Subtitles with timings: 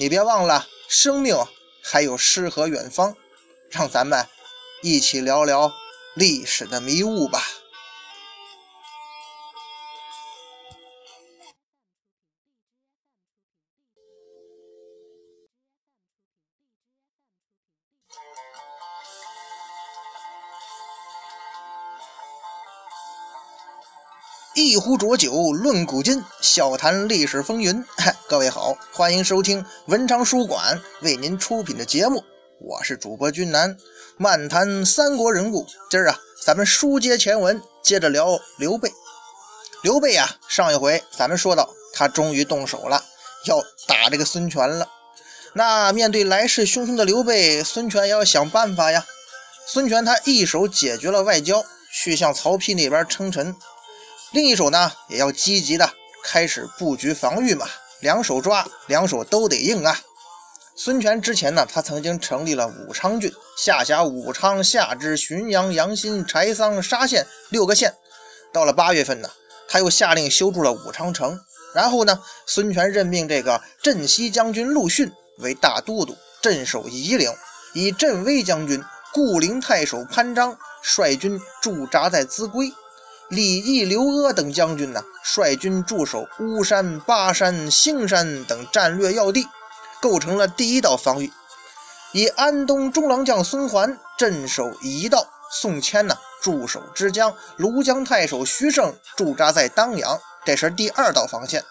[0.00, 1.36] 你别忘了，生命
[1.82, 3.14] 还有诗和远方。
[3.68, 4.26] 让咱们
[4.80, 5.70] 一起聊聊
[6.14, 7.46] 历史的迷雾吧。
[24.60, 27.82] 一壶浊酒论古今，笑谈历史风云。
[28.28, 32.22] 各位好，欢迎收听文昌书馆为您出品的节目，
[32.58, 33.74] 我是主播君南，
[34.18, 35.66] 漫谈三国人物。
[35.90, 38.92] 今儿啊，咱们书接前文，接着聊刘备。
[39.82, 43.02] 刘备啊，上一回咱们说到，他终于动手了，
[43.46, 44.86] 要打这个孙权了。
[45.54, 49.06] 那面对来势汹汹的刘备，孙权也要想办法呀。
[49.66, 53.56] 孙权他一手解决了外交，去向曹丕那边称臣。
[54.32, 55.90] 另一手呢，也要积极的
[56.22, 57.66] 开始布局防御嘛，
[58.00, 60.00] 两手抓，两手都得硬啊。
[60.76, 67.92] 孙权之前呢，他曾经成立了武昌郡，下辖武昌、夏至、浔阳、阳新、柴桑、沙县六个县。
[68.52, 69.28] 到了八月份呢，
[69.68, 71.38] 他又下令修筑了武昌城。
[71.74, 77.32] 然后呢，孙权任命这个镇西将军陆逊为大都督，镇守夷陵，
[77.74, 78.82] 以镇威将军、
[79.12, 82.72] 固陵太守潘璋率军驻扎在秭归。
[83.30, 89.46] 李毅、刘阿等将军呢，率军驻守巫山、巴山、兴山等战略要地，
[90.02, 91.32] 构成了第一道防御。
[92.10, 101.62] 以安东中郎将孙桓镇守夷道，宋谦呢驻守之江，庐江太守徐盛驻扎在当阳，这是第二道防线。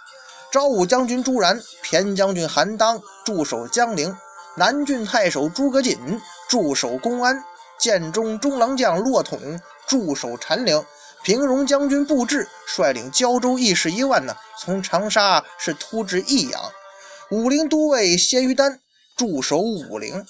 [0.53, 4.15] 昭武将军朱然、偏将军韩当驻守江陵，
[4.55, 7.43] 南郡太守诸葛瑾驻守公安，
[7.77, 10.81] 建中中郎将骆统驻守禅陵。
[11.23, 16.61] 平戎将军布置率领胶州义士一万呢，从长沙是突至益阳。
[17.31, 18.79] 武陵都尉谢于丹
[19.15, 20.25] 驻守武陵。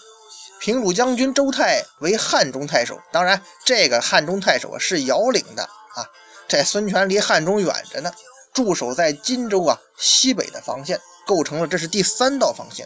[0.59, 6.03] 平鲁将军周泰为汉中太守，当然这个汉中太守是遥领的啊。
[6.47, 8.11] 这孙权离汉中远着呢，
[8.53, 12.85] 驻守在荆州啊西北的防线，构成了这是第三道防线。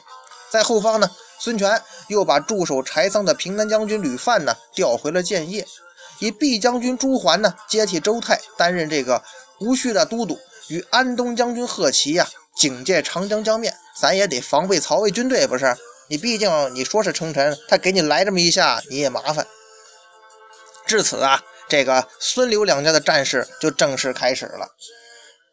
[0.51, 1.09] 在后方呢，
[1.39, 5.65] 孙权又把驻守柴桑的平南将军吕范呢调回了建业。
[6.23, 9.21] 以毕将军朱桓呢接替周泰担任这个
[9.59, 10.39] 吴须的都督，
[10.69, 12.25] 与安东将军贺齐呀
[12.55, 15.75] 警戒长江江面，咱也得防备曹魏军队，不是？
[16.07, 19.45] 你毕竟你说是称臣，他给你来这么一下，你也麻烦。
[20.85, 24.69] 至此啊，这个孙刘两家的战事就正式开始了。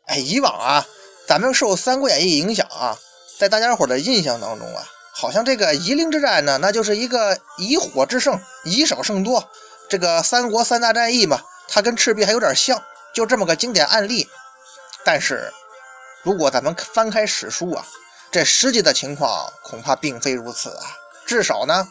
[0.07, 0.87] 哎，以往啊，
[1.27, 2.97] 咱们受《三国演义》影响啊，
[3.41, 4.85] 在大家伙的印象当中啊，
[5.17, 9.51] 好像这个夷陵之战呢，那就是一个以火制胜，以少胜多。
[9.91, 12.81] 这个三国三大战役嘛，它跟赤壁还有点像，
[13.13, 14.29] 就这么个经典案例。
[15.05, 15.53] 但是，
[16.23, 17.85] 如果咱们翻开史书啊，
[18.31, 20.85] 这实际的情况恐怕并非如此啊。
[21.27, 21.89] 至少呢，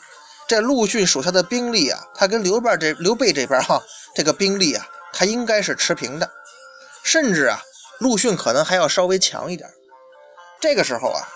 [0.47, 3.83] 这陆逊手下的兵力啊，他跟刘备这刘备这边哈，
[4.15, 6.31] 这个兵力啊，他应该是持平的，
[7.03, 7.61] 甚至啊，
[7.99, 9.69] 陆逊可能还要稍微强一点。
[10.61, 11.27] 这个时候啊，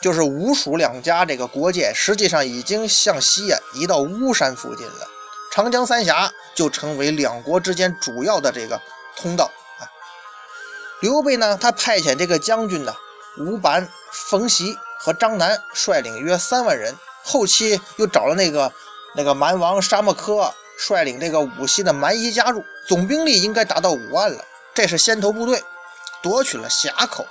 [0.00, 5.08] 就是吴蜀两家这个国界实际上已经向西啊移到巫山附近了。
[5.50, 8.80] 长江三峡就成为两国之间主要的这个
[9.16, 9.88] 通道啊。
[11.00, 12.94] 刘备呢，他派遣这个将军呢，
[13.38, 18.72] 吴班、冯习和张南率领约三万人，后期又找了那个
[19.14, 24.44] 那个蛮王沙漠柯率领这个五溪的蛮夷加入，总兵力应该达到五万了。
[24.74, 25.64] 这是先头部队，
[26.22, 27.26] 夺取了峡口，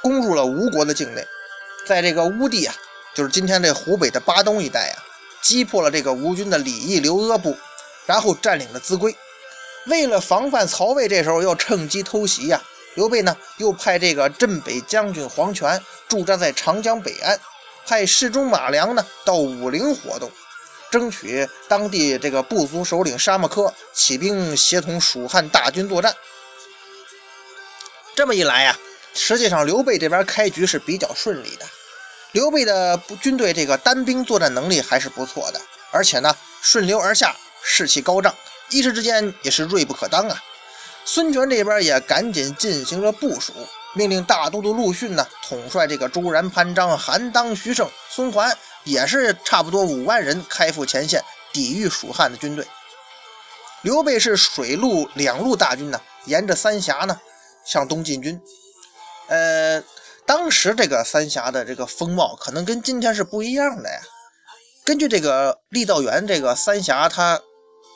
[0.00, 1.26] 攻入了吴国的境内，
[1.86, 2.74] 在这个乌地啊，
[3.14, 5.04] 就是今天这湖北的巴东一带啊。
[5.48, 7.56] 击破了这个吴军的李毅、刘阿部，
[8.04, 9.16] 然后占领了秭归。
[9.86, 12.60] 为了防范曹魏这时候要趁机偷袭呀，
[12.96, 17.40] 刘备呢又派这个镇北将军黄权驻扎在长江北岸，
[17.86, 20.30] 派侍中马良呢到武陵活动，
[20.90, 26.14] 争取当地这个部族首领沙漠柯起兵协同蜀汉大军作战。
[28.14, 28.78] 这么一来呀，
[29.14, 31.64] 实际上刘备这边开局是比较顺利的。
[32.32, 35.60] 刘备的军队这个单兵作战能力还是不错的，
[35.90, 38.34] 而且呢顺流而下，士气高涨，
[38.70, 40.42] 一时之间也是锐不可当啊。
[41.04, 43.52] 孙权这边也赶紧进行了部署，
[43.94, 48.54] 命令大都督陆逊呢统帅这个朱然、潘璋、韩当、徐盛、孙桓，
[48.84, 52.66] 也是差不多五万人开赴前线抵御蜀汉的军队。
[53.80, 57.18] 刘备是水陆两路大军呢，沿着三峡呢
[57.64, 58.38] 向东进军。
[59.28, 59.82] 呃，
[60.28, 63.98] 当时这个三峡的这个风貌可能跟今天是不一样的呀。
[64.84, 67.40] 根据这个郦道元这个三峡，它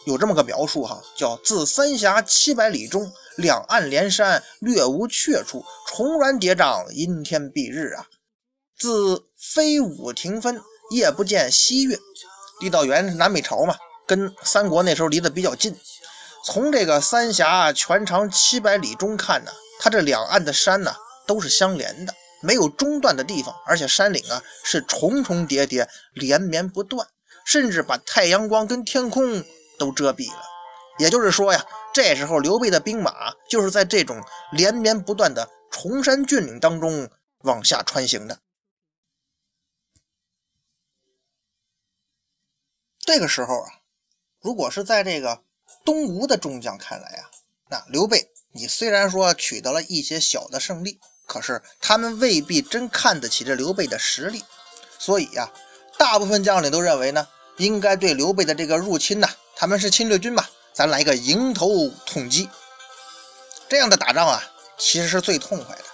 [0.06, 8.06] 有这么个描述哈，叫自三峡七百里中，两岸连山，略无阙处，重峦叠嶂，阴天蔽日啊。
[8.78, 10.58] 自飞舞停分，
[10.90, 11.98] 夜不见西月。
[12.62, 13.76] 郦道元南北朝嘛，
[14.06, 15.76] 跟三国那时候离得比较近。
[16.46, 20.94] 从这个三峡全长七百里中看呢，它这两岸的山呢
[21.26, 22.14] 都是相连的。
[22.42, 27.06] 没有中断的地方，而且山岭啊是重重叠叠，连绵不断，
[27.46, 29.44] 甚至把太阳光跟天空
[29.78, 30.42] 都遮蔽了。
[30.98, 34.22] 也就是说呀，这时候刘备的兵马就是在这种
[34.52, 37.08] 连绵不断的崇山峻岭当中
[37.38, 38.40] 往下穿行的。
[42.98, 43.80] 这个时候啊，
[44.40, 45.42] 如果是在这个
[45.84, 47.30] 东吴的众将看来啊，
[47.70, 51.00] 那刘备你虽然说取得了一些小的胜利。
[51.32, 54.44] 可是他们未必真看得起这刘备的实力，
[54.98, 55.50] 所以呀，
[55.96, 57.26] 大部分将领都认为呢，
[57.56, 59.26] 应该对刘备的这个入侵呢，
[59.56, 62.50] 他们是侵略军吧，咱来个迎头痛击。
[63.66, 64.44] 这样的打仗啊，
[64.76, 65.84] 其实是最痛快的。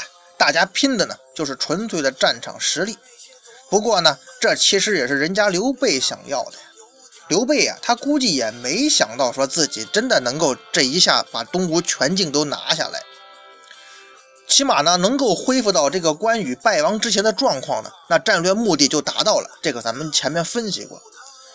[0.00, 0.06] 啊，
[0.38, 2.96] 大家拼的呢，就是纯粹的战场实力。
[3.68, 6.62] 不过呢，这其实也是人家刘备想要的呀。
[7.26, 13.02] 刘备呀，他估计也没想到说自己真的能够这一下把东吴全境都拿下来。
[14.48, 19.50] 起码呢，能够恢复到这个关羽败亡之前的状况呢，那战略目的就达到了。
[19.60, 21.02] 这个咱们前面分析过。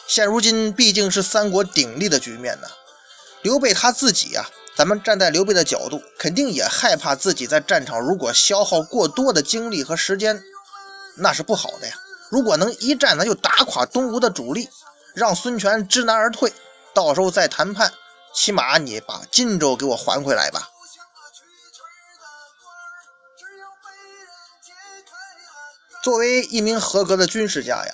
[0.07, 2.67] 现如今毕竟是三国鼎立的局面呢，
[3.41, 4.45] 刘备他自己呀，
[4.75, 10.43] 咱们站在刘备的角度，肯定也害怕自己在战场如果消耗过多的精力和时间，
[11.15, 11.93] 那是不好的呀。
[12.29, 14.67] 如果能一战呢就打垮东吴的主力，
[15.15, 16.51] 让孙权知难而退，
[16.93, 17.93] 到时候再谈判，
[18.33, 20.69] 起码你把荆州给我还回来吧。
[26.03, 27.94] 作为一名合格的军事家呀，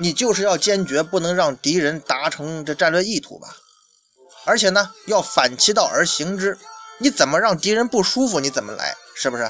[0.00, 3.48] 你就是要坚决不能让敌人达成这战略意图吧，
[4.44, 6.58] 而且呢，要反其道而行之。
[6.98, 9.48] 你怎么让敌人不舒服，你怎么来，是不是？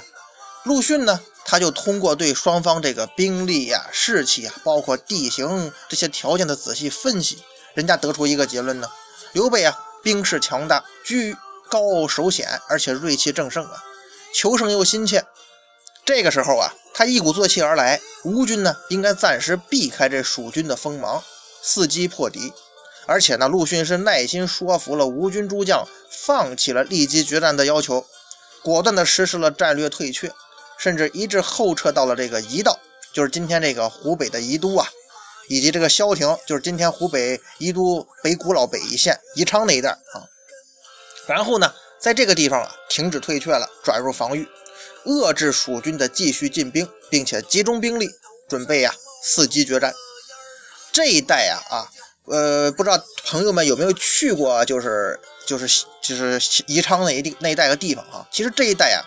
[0.65, 8.91] 陆逊呢，他就通过对双方这个兵力呀、士气啊，包括地形这些条件的仔细分析，人家得出一个结论呢：
[9.33, 11.37] 刘备啊，兵势强大，居
[11.71, 13.83] 高守险，而且锐气正盛啊，
[14.35, 15.25] 求胜又心切。
[16.07, 16.73] 这个时候啊。
[16.99, 21.23] 他一鼓作气而来，吴军呢应该暂时避开这蜀军的锋芒，
[21.63, 22.55] 伺机破敌。
[23.05, 28.07] 而且呢，陆逊是耐心说服了吴军诸将，放弃了立即决战的要求，
[28.63, 30.33] 果断地实施了战略退却，
[30.79, 32.81] 甚至一直后撤到了这个宜道，
[33.13, 34.89] 就是今天这个湖北的宜都啊，
[35.51, 40.25] 以及这个萧亭，就是今天湖北宜都北古老北一线宜昌那一带啊。
[41.27, 44.49] 然后呢，在这个地方啊，停止退却了，转入防御。
[45.07, 48.11] 遏制蜀军的继续进兵，并且集中兵力
[48.49, 48.93] 准备呀
[49.25, 49.95] 伺机决战。
[50.93, 51.89] 这一带呀啊，
[52.25, 58.27] 呃，不知道朋友们有没有去过，就是就是就是宜昌那一地那一带的地方啊。
[58.33, 59.05] 其实这一带呀，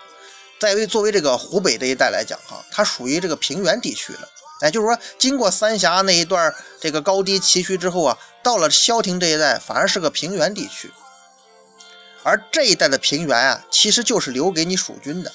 [0.58, 4.28] 在为作为这个湖北这一带来讲哈，它属于这个平原地区了。
[4.62, 10.90] 哎，就是说经过三峡那一段这个高低崎岖之后啊，到了萧亭这一带，反而是个平原地区。
[12.22, 15.32] 而这一带的平原啊，其实就是留给你蜀军的。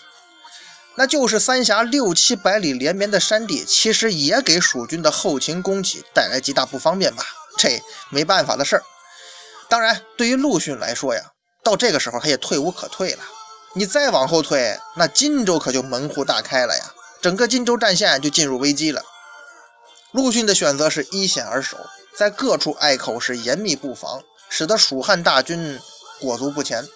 [0.98, 7.26] 那就是三峡六七百里连绵的山地，其实也给蜀军的后勤供给带来极大不方便吧？
[7.58, 8.84] 这没办法的事儿。
[9.68, 11.22] 当然，对于陆逊来说呀，
[11.64, 13.24] 到这个时候他也退无可退了。
[13.74, 19.04] 你再往后退，那荆州可就门户大开了呀，整个荆州战线就进入危机了。
[20.12, 21.78] 陆逊的选择是依险而守，
[22.16, 25.78] 在各处隘口是严密布防，使得蜀汉大军
[26.22, 26.88] 裹足不前，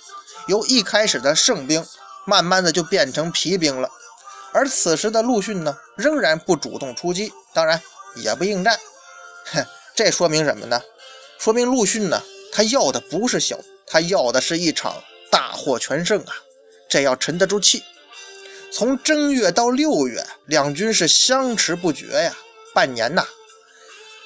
[0.48, 1.86] 由一开始的胜兵。
[2.26, 3.90] 慢慢的就变成疲兵了，
[4.52, 7.82] 而此时的陆逊呢，仍然不主动出击，当然
[8.16, 8.78] 也不应战。
[9.52, 10.82] 哼，这说明什么呢？
[11.40, 12.22] 说明陆逊呢，
[12.52, 16.34] 他要的不是小，他要的是一场大获全胜啊！
[16.90, 17.84] 这要沉得住气。
[18.72, 22.36] 从正月到六月，两军是相持不绝呀，
[22.74, 23.26] 半年呐。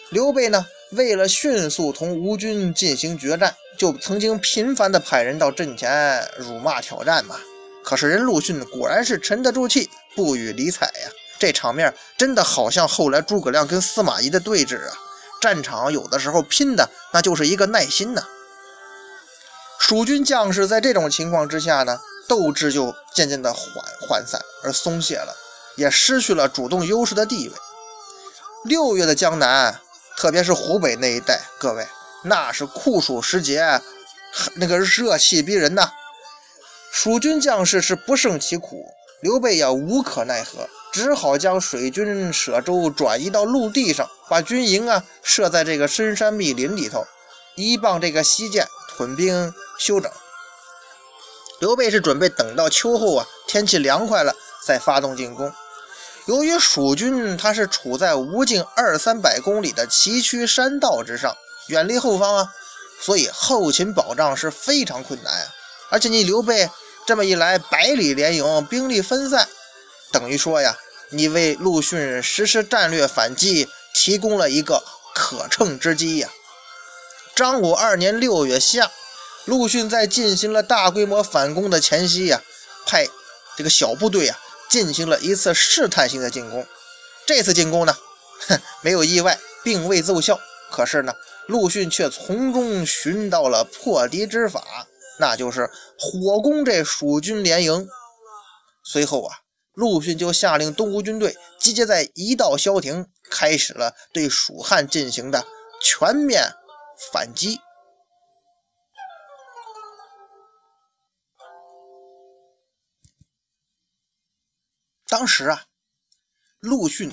[0.09, 7.39] 刘备呢，为了迅速同吴军进行决战，就曾经频繁的派人到阵前辱骂挑战嘛。
[7.83, 11.11] 可是人陆逊果然是沉得住气，不予理睬呀。
[11.39, 14.93] 这场面真的好像后来诸葛亮跟司马懿的对峙啊！
[15.41, 18.23] 战场有的时候拼的那就是一个耐心呐。
[19.77, 21.99] 蜀军将士在这种情况之下呢，
[22.29, 25.35] 斗志就渐渐的缓涣散而松懈了，
[25.75, 27.55] 也失去了主动优势的地位。
[28.63, 29.81] 六月的江南，
[30.15, 31.85] 特别是湖北那一带，各位
[32.23, 33.81] 那是酷暑时节，
[34.55, 35.91] 那个热气逼人呐。
[36.95, 38.85] 蜀军将士是不胜其苦，
[39.19, 47.03] 刘备也无可奈何，只好将水军舍舟转移到陆地上，把军营啊设在这个深山密林里头，
[47.55, 50.09] 依傍这个西涧屯兵休整。
[51.59, 55.51] 刘备是准备等到秋后啊，天气凉快了再发动进攻。
[56.27, 61.35] 由于蜀军他是处在吴境二三百公里的崎岖山道之上，
[61.67, 62.53] 远离后方啊，
[63.01, 65.47] 所以后勤保障是非常困难啊。
[65.89, 66.69] 而且你刘备
[67.05, 69.47] 这么一来，百里连营，兵力分散，
[70.11, 70.77] 等于说呀，
[71.09, 74.83] 你为陆逊实施战略反击提供了一个
[75.13, 76.29] 可乘之机呀。
[77.35, 78.91] 张武二年六月下。
[79.45, 82.41] 陆逊在进行了大规模反攻的前夕呀，
[82.85, 83.05] 派
[83.57, 86.65] 这个小部队啊进行了一次试探性的进攻。
[87.25, 87.93] 这次进攻呢，
[88.47, 90.39] 哼，没有意外，并未奏效。
[90.71, 91.13] 可是呢，
[91.47, 94.87] 陆逊却从中寻到了破敌之法，
[95.19, 97.87] 那就是火攻这蜀军连营。
[98.83, 99.37] 随后啊，
[99.73, 105.45] 陆逊就下令东吴军队集结在一道萧亭，开始了对蜀汉进行的
[105.81, 106.53] 全面
[107.11, 107.59] 反击。
[115.07, 115.65] 当时啊，
[116.59, 117.11] 陆逊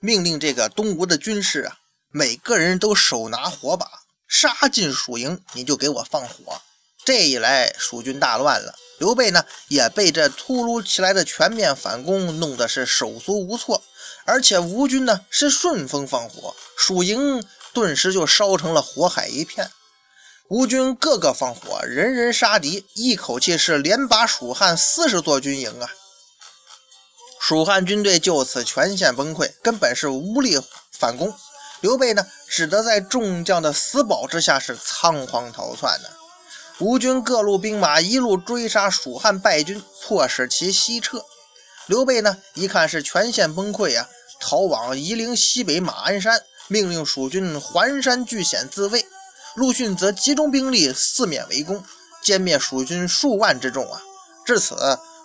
[0.00, 1.78] 命令这个东吴的军士啊，
[2.10, 3.90] 每个人都手拿火把，
[4.26, 6.60] 杀进蜀营，你就给我放火。
[7.08, 8.74] 这一来，蜀军大乱了。
[8.98, 13.82] 刘备呢，也被这突如其来的全面反攻弄得是手足无措。
[14.26, 19.70] 而且吴军呢是顺风放火，蜀营顿时就烧成了火海一片。
[20.48, 25.88] 吴军个个放火，人人杀敌，一口气是连拔蜀汉四十座军营啊！
[27.40, 30.60] 蜀汉军队就此全线崩溃，根本是无力
[30.92, 31.34] 反攻。
[31.80, 36.08] 刘备呢，只得在众将的死保之下是仓皇逃窜呢。
[36.80, 41.24] 吴军各路兵马一路追杀蜀汉败军，迫使其西撤。
[41.86, 44.08] 刘备呢，一看是全线崩溃啊，
[44.38, 49.04] 逃往夷陵西北马鞍山，命令蜀军环山据险自卫。
[49.56, 51.82] 陆逊则集中兵力四面围攻，
[52.22, 54.00] 歼灭蜀军数万之众啊。
[54.46, 54.76] 至此，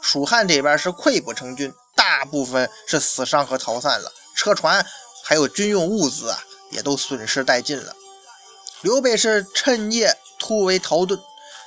[0.02, 1.72] 蜀汉这边是溃不成军。
[1.96, 4.84] 大部分是死伤和逃散了，车船
[5.24, 7.96] 还有军用物资啊，也都损失殆尽了。
[8.82, 11.20] 刘备是趁夜突围逃遁，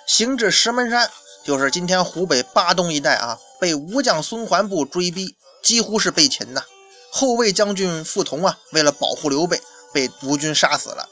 [0.06, 1.10] 行至石门山，
[1.44, 6.62] 就是今天湖北巴东一带啊，被吴将孙桓部追逼，几乎是被擒呐。
[7.10, 9.60] 后卫将军傅彤啊，为了保护刘备，
[9.92, 11.08] 被吴军杀死了。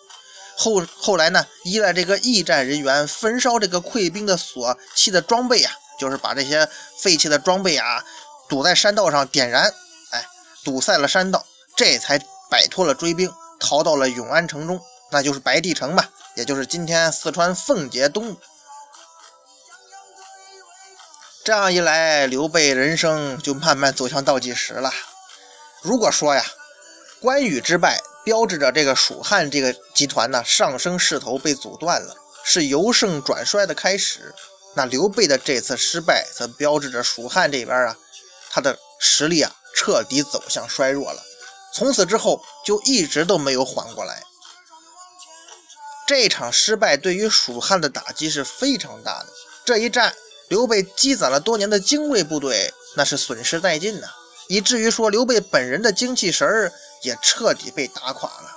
[0.57, 6.69] 后后来呢，依赖这个驿站人员焚烧这个溃兵的所弃的装备啊，就是把这些
[7.01, 8.05] 废弃的装备啊。
[8.49, 9.73] 堵在山道上点燃，
[10.11, 10.25] 哎，
[10.63, 11.45] 堵塞了山道，
[11.77, 16.05] 这才摆脱了追兵，逃到了永安城中，那就是白帝城嘛，
[16.37, 18.37] 也就是今天四川奉节东。
[21.45, 24.91] 这样一来，刘备人生就慢慢走向倒计时了。
[25.83, 26.43] 如果说呀，
[27.21, 34.35] 关羽之败标志着这个蜀汉这个集团呢上升势头被阻断了，是由盛转衰的开始，
[34.73, 37.95] 那刘备的这次失败则标志着蜀汉这边啊。
[38.49, 41.23] 他的实力啊，彻底走向衰弱了。
[41.75, 44.23] 从此之后，就一直都没有缓过来。
[46.07, 49.27] 这场失败对于蜀汉的打击是非常大的。
[49.67, 50.15] 这一战，
[50.49, 54.07] 刘备积攒了多年的精锐部队，那是损失殆尽呐，
[54.49, 56.73] 以至于说刘备本人的精气神儿
[57.03, 58.51] 也彻底被打垮了。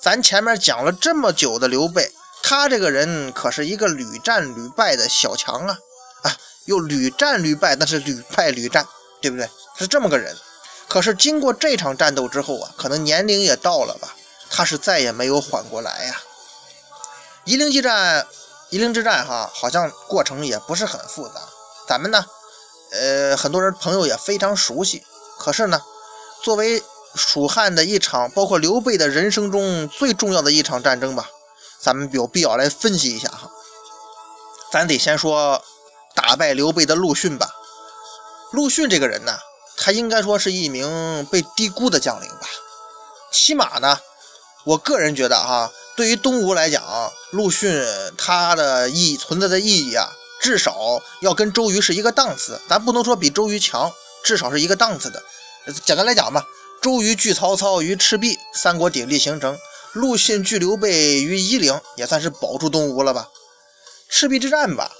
[0.00, 5.78] 咱前面讲了这么久的刘备，他这个人可是一个屡战屡败的小强啊
[6.22, 8.86] 啊，又屡战屡败，那是屡败屡战。
[9.18, 9.48] 对不对？
[9.76, 10.36] 是这么个人，
[10.86, 14.14] 可是经过这场战斗之后啊，可能年龄也到了吧，
[14.50, 16.20] 他是再也没有缓过来呀。
[17.44, 18.26] 夷陵之战，
[18.70, 21.40] 夷陵之战哈，好像过程也不是很复杂，
[21.88, 22.24] 咱们呢，
[22.92, 25.04] 呃，很多人朋友也非常熟悉。
[25.38, 25.80] 可是呢，
[26.42, 26.82] 作为
[27.14, 31.28] 蜀汉的一场，包括刘备的人生中最重要的一场战争吧，
[31.80, 33.50] 咱们有必要来分析一下哈。
[34.72, 35.62] 咱得先说
[36.14, 37.48] 打败刘备的陆逊吧。
[38.52, 39.38] 陆逊这个人呢，
[39.76, 42.48] 他应该说是一名被低估的将领吧。
[43.30, 44.00] 起码呢，
[44.64, 46.82] 我个人觉得哈，对于东吴来讲，
[47.30, 47.82] 陆逊
[48.18, 52.60] 他的意义存在的意义啊，至少要跟周瑜是一个档次。
[52.68, 55.22] 咱不能说比周瑜强，至少是一个档次的。
[55.84, 56.44] 简单来讲吧，
[56.82, 59.56] 周瑜拒曹操于赤壁，三国鼎立形成；
[59.92, 63.28] 陆逊拒刘备于夷陵，也算是保住东吴了吧。
[64.08, 64.92] 赤壁之战吧，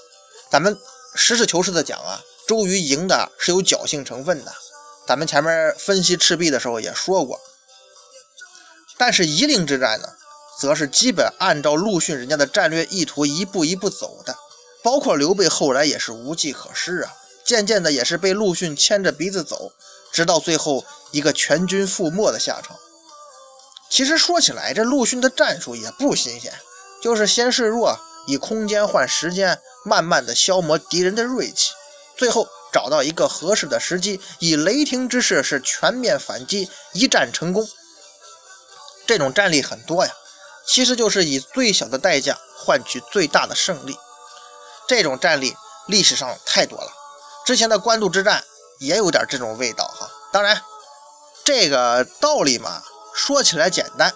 [0.51, 0.77] 咱们。
[1.19, 4.53] 实事求是的讲啊，周瑜赢的是有侥幸成分的。
[5.07, 7.39] 咱们前面分析赤壁的时候也说过，
[8.99, 10.09] 但是夷陵之战呢，
[10.59, 14.35] 则是基本按照陆逊人家的战略意图一步一步走的。
[14.83, 17.13] 包括刘备后来也是无计可施啊，
[17.45, 19.73] 渐渐的也是被陆逊牵着鼻子走，
[20.13, 22.77] 直到最后一个全军覆没的下场。
[23.89, 26.53] 其实说起来，这陆逊的战术也不新鲜，
[27.01, 31.71] 就是先示弱，以空间换时间，慢慢的消磨敌人的锐气，
[32.17, 37.67] 最后找到一个合适的时机，以雷霆之势是全面反击，一战成功。
[39.05, 40.11] 这种战例很多呀，
[40.67, 43.97] 其实就是以最小的代价换取最大的胜利。
[44.87, 45.55] 这种战例
[45.87, 46.91] 历史上太多了，
[47.45, 48.43] 之前的官渡之战
[48.79, 50.09] 也有点这种味道哈。
[50.31, 50.61] 当然，
[51.43, 52.83] 这个道理嘛。
[53.15, 54.13] 说起来简单，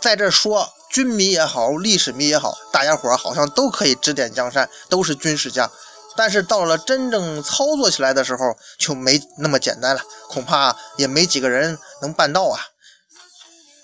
[0.00, 5.70] 在这说军迷也好，历史迷也好，大家伙好像都可以指点江山，都是军事家。
[6.16, 10.00] 但是到了真正操作起来的时候，就没那么简单了，
[10.30, 12.58] 恐怕也没几个人能办到啊。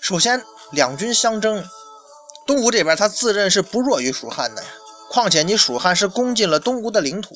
[0.01, 1.67] 首先，两军相争，
[2.45, 4.69] 东吴这边他自认是不弱于蜀汉的呀。
[5.09, 7.35] 况且你蜀汉是攻进了东吴的领土，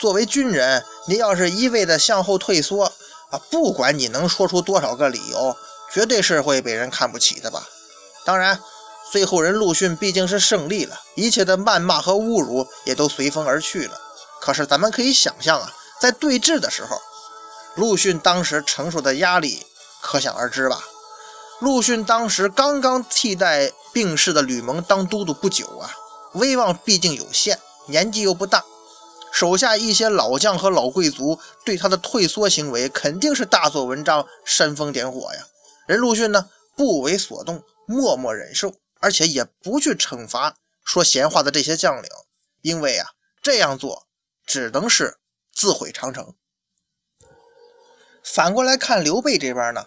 [0.00, 2.84] 作为军人，你要是一味的向后退缩
[3.30, 5.56] 啊，不管你能说出多少个理由。
[5.92, 7.68] 绝对是会被人看不起的吧？
[8.24, 8.58] 当然，
[9.10, 14.00] 最后人陆逊毕竟是胜利了，一切的谩骂和侮辱也都随风而去了。
[14.40, 16.98] 可是咱们可以想象啊，在对峙的时候，
[17.74, 19.66] 陆逊当时承受的压力
[20.00, 20.82] 可想而知吧？
[21.62, 25.94] 陆逊当时刚刚替代病逝的吕蒙当都督不久啊，
[26.34, 28.64] 威望毕竟有限，年纪又不大，
[29.32, 35.46] 手下一些老将和老贵族对他的退缩行为肯定是大做文章，煽风点火呀。
[35.86, 42.10] 人陆逊呢，不为所动，默默忍受，而且也不去惩罚说闲话的这些将领，
[42.62, 44.08] 因为啊，这样做
[44.44, 45.18] 只能是
[45.54, 46.34] 自毁长城。
[48.24, 49.86] 反过来看刘备这边呢，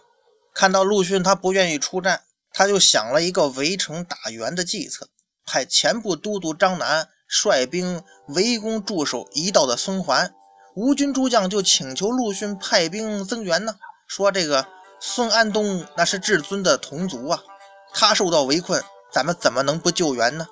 [0.55, 5.09] 看到陆逊他不愿意出战，他就想了一个围城打援的计策，
[5.45, 10.33] 派前部都督张南率兵围攻驻守一道的孙桓，
[10.75, 13.75] 吴军诸将就请求陆逊派兵增援呢，
[14.07, 14.65] 说这个。
[14.97, 17.43] 孙安东那是至尊的同族啊，
[17.93, 20.47] 他受到围困，咱们怎么能不救援呢？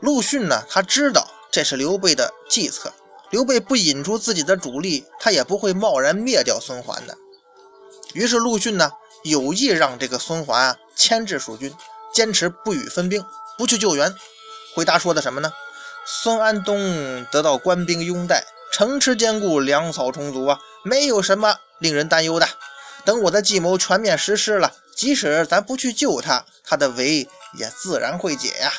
[0.00, 2.92] 陆逊呢，他知道这是刘备的计策，
[3.30, 7.16] 刘备不引出自己的主力，他也不会贸然灭掉孙桓的。
[8.12, 8.90] 于是陆逊呢，
[9.24, 11.74] 有意让这个孙桓啊牵制蜀军，
[12.12, 13.24] 坚持不予分兵，
[13.56, 14.14] 不去救援。
[14.74, 15.52] 回答说的什么呢？
[16.06, 22.46] 孙安东得到官兵拥戴，城池坚固，粮草充足啊，没有什么令人担忧的。
[23.04, 28.70] 等我的计谋全面实施了，即使咱不去救他，他的围也自然会解呀。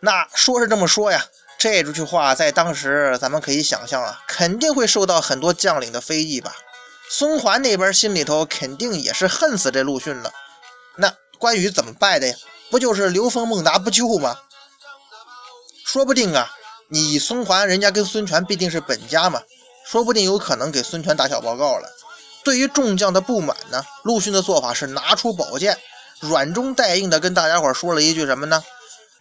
[0.00, 1.24] 那说是这么说呀，
[1.58, 6.54] 这句话在当时咱们可以想象啊，肯定会受到很多将领的非议吧。
[7.08, 10.32] 孙桓那边心里头肯定也是恨死这陆逊了。
[10.96, 12.34] 那关羽怎么败的呀？
[12.70, 14.36] 不就是刘封、孟达不救吗？
[15.84, 16.50] 说不定啊，
[16.88, 19.40] 你孙桓人家跟孙权毕竟是本家嘛，
[19.86, 21.88] 说不定有可能给孙权打小报告了。
[22.42, 25.78] 对于众将的不满呢，陆逊的做法是拿出宝剑，
[26.20, 28.64] 软中带硬的跟大家伙说了一句什么呢？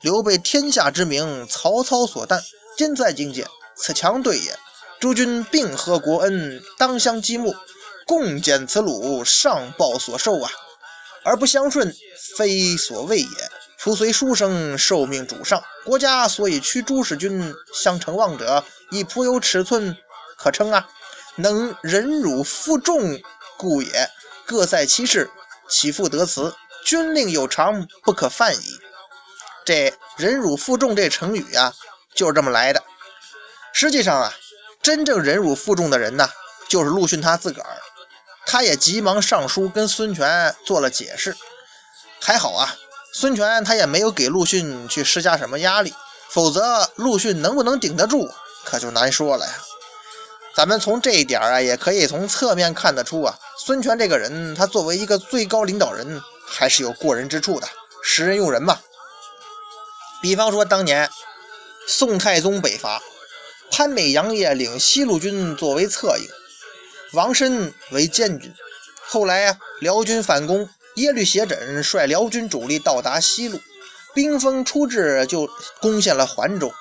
[0.01, 2.43] 刘备天下之名，曹操所诞，
[2.77, 4.57] 今在境界，此强对也。
[5.05, 7.55] 诸君并合国恩，当相积木，
[8.07, 10.49] 共减此虏，上报所受啊！
[11.23, 11.95] 而不相顺，
[12.35, 13.27] 非所谓也。
[13.77, 19.95] 夫随书生受命主上，国家所以驱诸使君相承望者，亦颇有尺寸
[20.39, 20.89] 可称啊！
[21.35, 23.21] 能忍辱负重，
[23.57, 24.09] 故也。
[24.43, 25.29] 各在其事，
[25.69, 26.55] 岂复得辞？
[26.83, 28.79] 军令有常，不可犯矣。
[29.63, 31.71] 这忍辱负重这成语啊，
[32.15, 32.83] 就是这么来的。
[33.71, 34.33] 实际上啊，
[34.85, 36.29] 真正忍辱负重的人呢，
[36.69, 37.69] 就是陆逊他自个儿。
[38.45, 41.35] 他也急忙上书跟孙权做了解释。
[42.21, 42.75] 还好啊，
[43.11, 45.91] 孙权他也没有给陆逊去施加什么压力，
[46.29, 48.29] 否则陆逊能不能顶得住，
[48.63, 49.53] 可就难说了呀。
[50.53, 57.67] 咱们从这一点啊，也可以从侧面看得出啊，孙权这个人，他作为一个最高领导人，还是有过人之处的，
[58.03, 58.77] 识人用人嘛。
[60.21, 61.09] 比方说，当年
[61.87, 63.01] 宋太宗北伐，
[63.77, 66.25] 潘美、杨业领西路军作为侧应，
[67.11, 68.49] 王申为监军。
[69.05, 73.59] 后来啊，辽军反攻，耶律斜轸率辽军主力到达西路，
[74.13, 75.49] 兵锋出至，就
[75.81, 76.71] 攻陷了环州。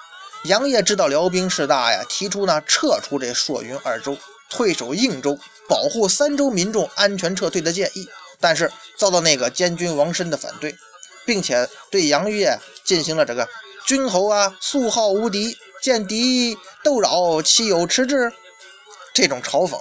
[0.45, 4.17] 杨业知道辽兵势大呀，提出呢撤出这朔云二州，
[4.49, 5.37] 退守应州，
[5.69, 10.77] 保护三州民众安全撤退的建议，但是遭到那个监军王申的反对，
[11.27, 13.49] 并且对杨业进行了这个
[13.85, 18.33] 军侯啊，素好无敌，见敌斗扰，岂有迟滞？
[19.13, 19.79] 这种嘲讽，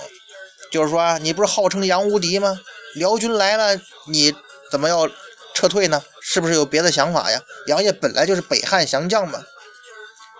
[0.70, 2.60] 就是说你不是号称杨无敌吗？
[2.96, 4.36] 辽军来了，你
[4.70, 5.10] 怎么要
[5.54, 6.04] 撤退呢？
[6.22, 7.42] 是不是有别的想法呀？
[7.68, 9.42] 杨业本来就是北汉降将嘛，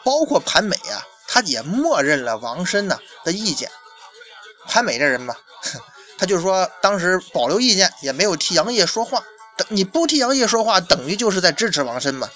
[0.04, 3.72] 包括潘美啊，他也默认了王申呐的意见。
[4.68, 5.38] 潘美这人吧，
[6.18, 9.24] 他就是说当时保留意见，也没有替杨业说话。
[9.56, 12.30] 等你不替杨业说话，等于就是在支持王申嘛。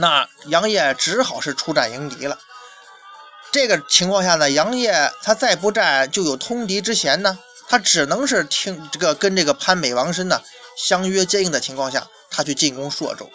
[0.00, 2.38] 那杨业只好是出战迎敌了。
[3.50, 10.40] 这个情况下呢，杨业他再不战就有通敌之嫌呢，他只能是听这个跟这个潘美、王申呢
[10.76, 13.28] 相约接应的情况下，他去进攻朔州。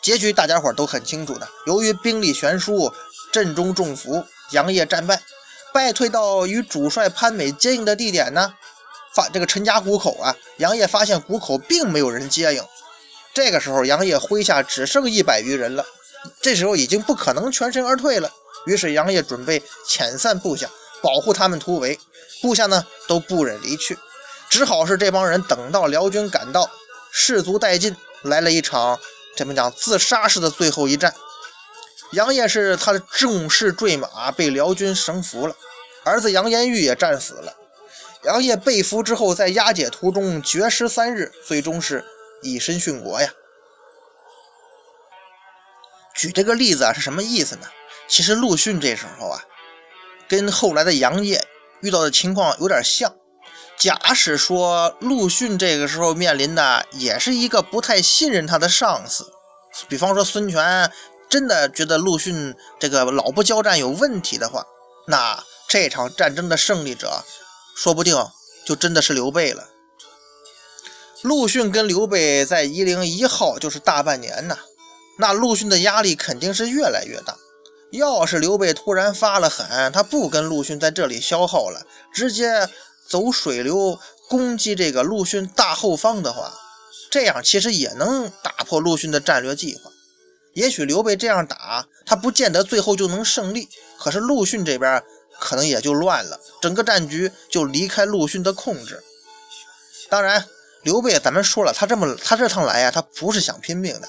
[0.00, 2.94] 结局大家伙都很清楚的，由于兵力悬殊，
[3.32, 5.20] 阵中中伏，杨业战败，
[5.72, 8.54] 败退到与主帅潘美接应的地点呢，
[9.12, 12.62] 发这个陈家谷口啊，杨业发现谷口并没有人接应。
[13.38, 15.86] 这个时候，杨业麾下只剩一百余人了，
[16.40, 18.28] 这时候已经不可能全身而退了。
[18.66, 20.68] 于是杨业准备遣散部下，
[21.00, 21.96] 保护他们突围。
[22.42, 23.96] 部下呢都不忍离去，
[24.50, 26.68] 只好是这帮人等到辽军赶到，
[27.12, 28.98] 士卒殆尽，来了一场
[29.36, 31.14] 怎么讲自杀式的最后一战。
[32.14, 35.54] 杨业是他的重士坠马，被辽军绳俘了，
[36.02, 37.54] 儿子杨延玉也战死了。
[38.24, 42.04] 杨业被俘之后，在押解途中绝食三日，最终是
[42.42, 43.30] 以身殉国呀。
[46.14, 47.68] 举这个例子啊，是什么意思呢？
[48.08, 49.42] 其实陆逊这时候啊，
[50.28, 51.46] 跟后来的杨业
[51.80, 53.14] 遇到的情况有点像。
[53.76, 59.32] 假使说陆逊这个时候面临的也是一个不太信任他的上司，
[59.88, 60.90] 比方说孙权
[61.28, 64.66] 真的觉得陆逊这个老不交战有问题的话，
[65.06, 67.22] 那这场战争的胜利者
[67.76, 68.16] 说不定
[68.66, 69.68] 就真的是刘备了。
[71.22, 74.56] 陆逊跟刘备在夷陵一耗就是大半年呐，
[75.18, 77.36] 那陆逊的压力肯定是越来越大。
[77.90, 82.68] 要是刘备突然发了狠，他不跟陆逊在这里消耗了，直接
[83.08, 86.52] 走水流攻击这个陆逊大后方的话，
[87.10, 89.90] 这样其实也能打破陆逊的战略计划。
[90.54, 95.02] 也许刘备这样打，他不见得最后就能胜利，可是陆逊这边
[95.40, 99.02] 可能也就乱了，整个战局就离开陆逊的控制。
[100.10, 100.44] 当然，
[100.82, 104.08] 刘备咱们说了，他这么他这趟来呀，他不是想拼命的，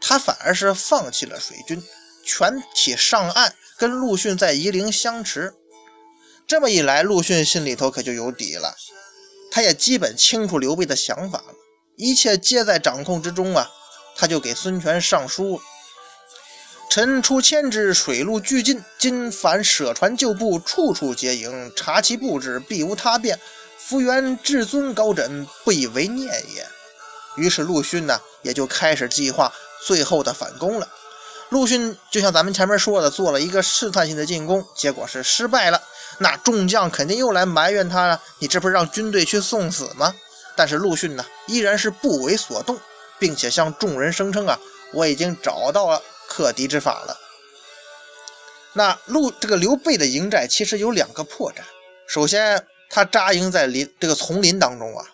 [0.00, 1.82] 他反而是放弃了水军。
[2.24, 5.54] 全体上岸，跟陆逊在夷陵相持。
[6.46, 8.74] 这么一来，陆逊心里头可就有底了，
[9.50, 11.54] 他也基本清楚刘备的想法了，
[11.96, 13.70] 一切皆在掌控之中啊！
[14.16, 15.60] 他就给孙权上书
[16.90, 23.38] ：“臣出千之，水陆俱进，今反舍船就步，处处皆营，察其布置，必无他变。
[23.88, 26.66] 夫元至尊高枕，不以为念也。”
[27.36, 29.50] 于是陆逊呢，也就开始计划
[29.86, 30.88] 最后的反攻了。
[31.48, 35.80] 陆逊就像咱们前面说的，做了一个试探性的进攻，结果是失败了。
[36.18, 40.14] 那众将肯定又来埋怨他了，你这不是让军队去送死吗？
[40.54, 42.78] 但是陆逊呢，依然是不为所动，
[43.18, 44.58] 并且向众人声称啊，
[44.92, 47.16] 我已经找到了克敌之法了。
[48.74, 51.60] 那陆这个刘备的营寨其实有两个破绽，
[52.06, 55.04] 首先他扎营在林这个丛林当中啊，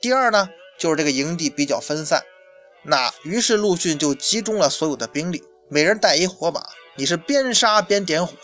[0.00, 2.22] 第二呢就是这个营地比较分散。
[2.84, 5.42] 那于是陆逊就集中了所有的兵力。
[5.70, 6.62] 每人带一火把，
[6.96, 8.34] 你是边杀边点火，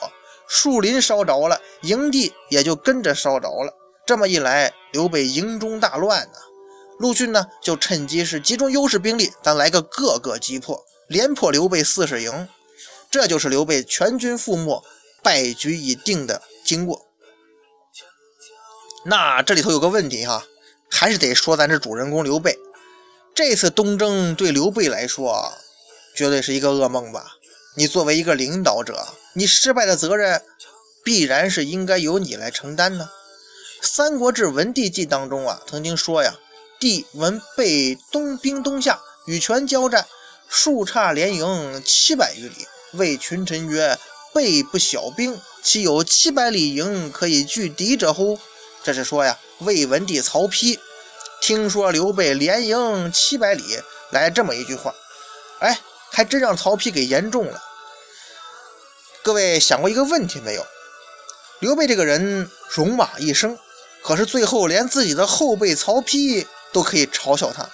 [0.48, 3.74] 树林烧着了，营地也就跟着烧着了。
[4.06, 6.38] 这么一来，刘备营中大乱呐。
[6.98, 12.48] 陆逊呢，就趁机是集中优势兵力，咱来个个个击破，连破刘备四十营。
[13.10, 14.82] 这就是刘备全军覆没、
[15.22, 17.09] 败局已定的经过。
[19.04, 20.44] 那这里头有个问题哈，
[20.90, 22.58] 还是得说咱这主人公刘备，
[23.34, 25.52] 这次东征对刘备来说。
[26.14, 27.36] 绝对是一个噩梦吧？
[27.76, 30.42] 你作为一个领导者，你失败的责任
[31.02, 33.08] 必然是应该由你来承担呢。
[33.86, 36.34] 《三国志·文帝纪》当中啊，曾经说呀
[36.78, 40.04] ：“帝闻备东兵东下，与权交战，
[40.48, 43.96] 数差连营七百余里，谓群臣曰
[44.34, 48.38] ：‘备不小兵，岂有七百里营可以拒敌者乎？’”
[48.82, 50.78] 这是说呀，魏文帝曹丕
[51.40, 54.94] 听说刘备连营七百里，来这么一句话，
[55.60, 55.80] 哎。
[56.12, 57.62] 还真让曹丕给言中了。
[59.22, 60.66] 各位想过一个问题没有？
[61.60, 63.56] 刘备这个人戎马一生，
[64.02, 67.64] 可是最后连自己的后辈曹丕都可以嘲笑他。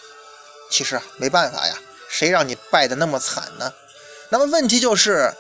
[0.71, 1.79] 其实啊没办法呀，
[2.11, 3.73] 谁让你败得那么惨呢？
[4.29, 5.33] 那么问题就是，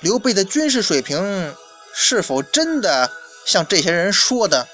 [0.00, 1.54] 刘备的军事水平
[1.94, 3.12] 是否真的
[3.46, 4.66] 像这些人说的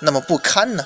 [0.00, 0.84] 那么不堪呢？